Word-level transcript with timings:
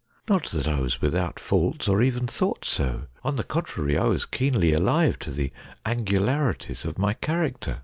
Not 0.27 0.45
that 0.45 0.67
I 0.67 0.79
was 0.79 0.99
without 0.99 1.39
faults, 1.39 1.87
or 1.87 2.01
even 2.01 2.25
thought 2.25 2.65
so. 2.65 3.03
On 3.23 3.35
the 3.35 3.43
contrary, 3.43 3.95
I 3.99 4.05
was 4.05 4.25
keenly 4.25 4.73
alive 4.73 5.19
to 5.19 5.29
the 5.29 5.53
angularities 5.85 6.85
of 6.85 6.97
my 6.97 7.13
character. 7.13 7.77